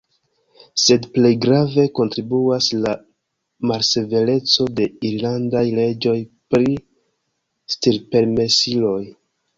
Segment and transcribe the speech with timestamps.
[0.83, 2.93] Sed plej grave kontribuas la
[3.73, 6.17] malsevereco de irlandaj leĝoj
[6.55, 6.75] pri
[7.77, 9.01] stirpermesiloj.